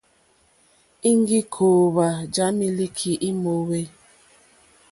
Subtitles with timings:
[1.09, 3.81] Íŋɡí kòòwà já mílíkì í mòòwê.